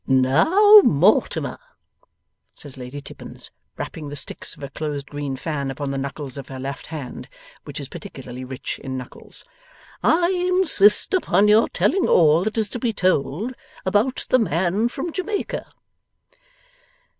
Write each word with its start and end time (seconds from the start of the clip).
'Now, 0.07 0.79
Mortimer,' 0.83 1.59
says 2.55 2.75
Lady 2.75 3.01
Tippins, 3.01 3.51
rapping 3.77 4.09
the 4.09 4.15
sticks 4.15 4.55
of 4.55 4.63
her 4.63 4.69
closed 4.69 5.05
green 5.11 5.35
fan 5.37 5.69
upon 5.69 5.91
the 5.91 5.97
knuckles 5.99 6.37
of 6.37 6.47
her 6.47 6.57
left 6.57 6.87
hand 6.87 7.29
which 7.65 7.79
is 7.79 7.87
particularly 7.87 8.43
rich 8.43 8.79
in 8.83 8.97
knuckles, 8.97 9.43
'I 10.03 10.27
insist 10.57 11.13
upon 11.13 11.47
your 11.47 11.69
telling 11.69 12.07
all 12.07 12.43
that 12.45 12.57
is 12.57 12.67
to 12.69 12.79
be 12.79 12.93
told 12.93 13.53
about 13.85 14.25
the 14.29 14.39
man 14.39 14.89
from 14.89 15.11
Jamaica. 15.11 15.67